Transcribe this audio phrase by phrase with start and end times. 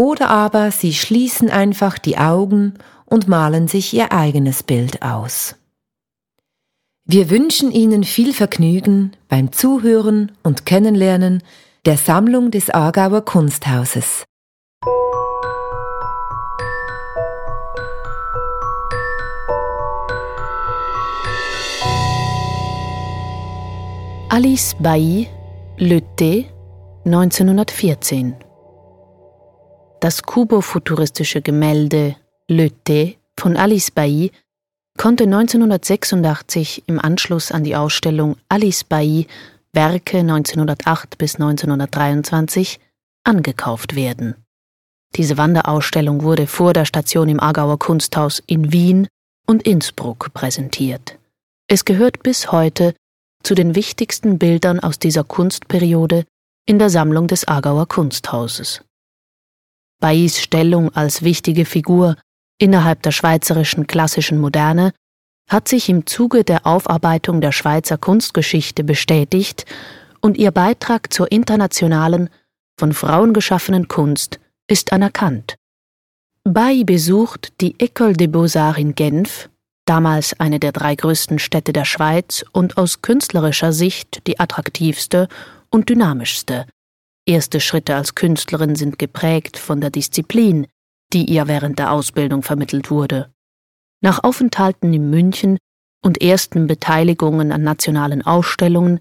[0.00, 2.72] Oder aber sie schließen einfach die Augen
[3.04, 5.56] und malen sich ihr eigenes Bild aus.
[7.04, 11.42] Wir wünschen Ihnen viel Vergnügen beim Zuhören und Kennenlernen
[11.84, 14.24] der Sammlung des Aargauer Kunsthauses.
[24.30, 25.28] Alice Bailly,
[25.76, 26.46] Le Thé,
[27.04, 28.49] 1914
[30.00, 32.16] das kubofuturistische Gemälde
[32.48, 34.32] Le Thé von Alice Bailly
[34.98, 39.26] konnte 1986 im Anschluss an die Ausstellung Alice Bailly
[39.72, 42.80] Werke 1908 bis 1923
[43.24, 44.34] angekauft werden.
[45.16, 49.08] Diese Wanderausstellung wurde vor der Station im Aargauer Kunsthaus in Wien
[49.46, 51.18] und Innsbruck präsentiert.
[51.68, 52.94] Es gehört bis heute
[53.42, 56.24] zu den wichtigsten Bildern aus dieser Kunstperiode
[56.66, 58.82] in der Sammlung des Aargauer Kunsthauses.
[60.00, 62.16] Baillis Stellung als wichtige Figur
[62.58, 64.92] innerhalb der schweizerischen klassischen Moderne
[65.48, 69.66] hat sich im Zuge der Aufarbeitung der Schweizer Kunstgeschichte bestätigt
[70.20, 72.30] und ihr Beitrag zur internationalen,
[72.78, 75.56] von Frauen geschaffenen Kunst ist anerkannt.
[76.44, 79.50] Bailly besucht die École des Beaux-Arts in Genf,
[79.84, 85.28] damals eine der drei größten Städte der Schweiz und aus künstlerischer Sicht die attraktivste
[85.68, 86.66] und dynamischste,
[87.30, 90.66] Erste Schritte als Künstlerin sind geprägt von der Disziplin,
[91.12, 93.32] die ihr während der Ausbildung vermittelt wurde.
[94.02, 95.56] Nach Aufenthalten in München
[96.04, 98.98] und ersten Beteiligungen an nationalen Ausstellungen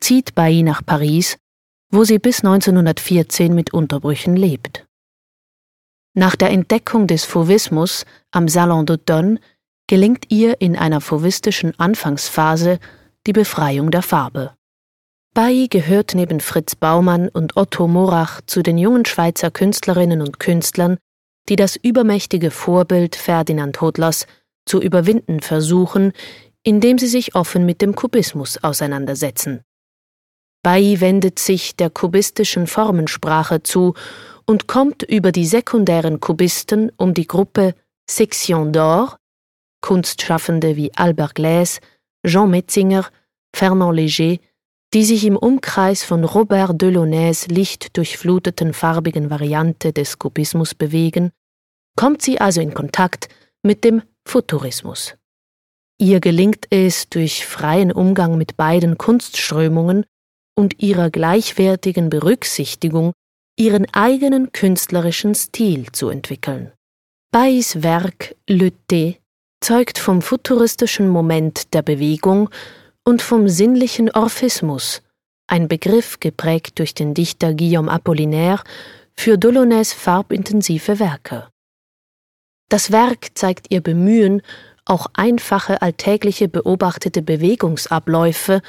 [0.00, 1.36] zieht Bailly nach Paris,
[1.92, 4.84] wo sie bis 1914 mit Unterbrüchen lebt.
[6.14, 9.38] Nach der Entdeckung des Fauvismus am Salon d'Automne
[9.86, 12.80] gelingt ihr in einer fauvistischen Anfangsphase
[13.28, 14.57] die Befreiung der Farbe.
[15.38, 20.98] Bailly gehört neben Fritz Baumann und Otto Morach zu den jungen Schweizer Künstlerinnen und Künstlern,
[21.48, 24.26] die das übermächtige Vorbild Ferdinand Hodlers
[24.66, 26.12] zu überwinden versuchen,
[26.64, 29.62] indem sie sich offen mit dem Kubismus auseinandersetzen.
[30.64, 33.94] Bailly wendet sich der kubistischen Formensprache zu
[34.44, 37.76] und kommt über die sekundären Kubisten um die Gruppe
[38.10, 39.14] Section d'Or,
[39.82, 41.78] Kunstschaffende wie Albert Glaise,
[42.26, 43.06] Jean Metzinger,
[43.54, 44.40] Fernand Léger,
[44.94, 51.30] die sich im Umkreis von Robert Delaunay's lichtdurchfluteten farbigen Variante des Kubismus bewegen,
[51.96, 53.28] kommt sie also in Kontakt
[53.62, 55.14] mit dem Futurismus.
[56.00, 60.06] Ihr gelingt es durch freien Umgang mit beiden Kunstströmungen
[60.56, 63.12] und ihrer gleichwertigen Berücksichtigung,
[63.58, 66.72] ihren eigenen künstlerischen Stil zu entwickeln.
[67.32, 69.16] Bays Werk Le Thé
[69.60, 72.48] zeugt vom futuristischen Moment der Bewegung
[73.08, 75.00] und vom sinnlichen Orphismus,
[75.46, 78.62] ein Begriff geprägt durch den Dichter Guillaume Apollinaire
[79.16, 81.48] für Delaunay's farbintensive Werke.
[82.68, 84.42] Das Werk zeigt ihr Bemühen,
[84.84, 88.60] auch einfache alltägliche beobachtete Bewegungsabläufe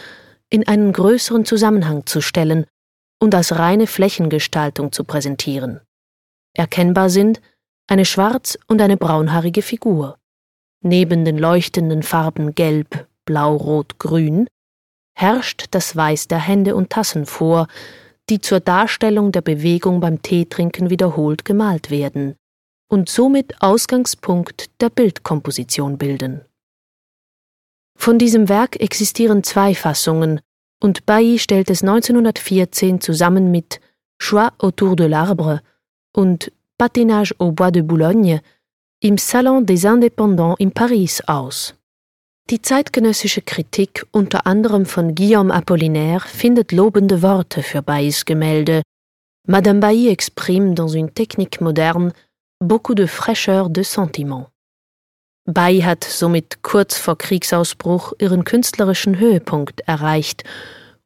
[0.49, 2.65] in einen größeren Zusammenhang zu stellen
[3.21, 5.81] und als reine Flächengestaltung zu präsentieren.
[6.53, 7.41] Erkennbar sind
[7.87, 10.17] eine schwarz und eine braunhaarige Figur.
[10.81, 14.47] Neben den leuchtenden Farben Gelb, Blau, Rot, Grün,
[15.15, 17.67] herrscht das Weiß der Hände und Tassen vor,
[18.27, 22.33] die zur Darstellung der Bewegung beim Teetrinken wiederholt gemalt werden
[22.91, 26.41] und somit Ausgangspunkt der Bildkomposition bilden.
[27.95, 30.41] Von diesem Werk existieren zwei Fassungen,
[30.81, 33.79] und Bailly stellt es 1914 zusammen mit
[34.17, 35.59] Choix autour de l'arbre
[36.15, 38.41] und Patinage au Bois de Boulogne
[39.01, 41.75] im Salon des Indépendants in Paris aus.
[42.49, 48.81] Die zeitgenössische Kritik unter anderem von Guillaume Apollinaire findet lobende Worte für Baillys Gemälde.
[49.47, 52.11] Madame Bailly exprime dans une technique moderne
[52.59, 54.47] beaucoup de fraîcheur de sentiment.
[55.45, 60.43] Bailly hat somit kurz vor Kriegsausbruch ihren künstlerischen Höhepunkt erreicht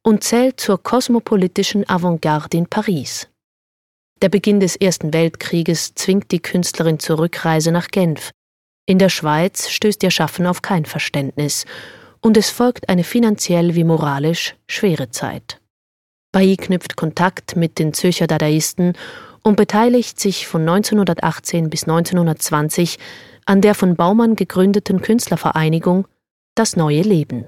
[0.02, 3.28] und zählt zur kosmopolitischen Avantgarde in Paris.
[4.22, 8.32] Der Beginn des Ersten Weltkrieges zwingt die Künstlerin zur Rückreise nach Genf.
[8.86, 11.66] In der Schweiz stößt ihr Schaffen auf kein Verständnis,
[12.20, 15.60] und es folgt eine finanziell wie moralisch schwere Zeit.
[16.32, 18.94] Bailly knüpft Kontakt mit den Zürcher Dadaisten
[19.44, 22.98] und beteiligt sich von 1918 bis 1920
[23.46, 26.08] an der von Baumann gegründeten Künstlervereinigung
[26.56, 27.46] Das neue Leben.